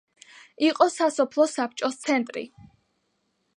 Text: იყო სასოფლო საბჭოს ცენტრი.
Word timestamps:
იყო 0.67 0.87
სასოფლო 0.93 1.47
საბჭოს 1.53 2.01
ცენტრი. 2.07 2.47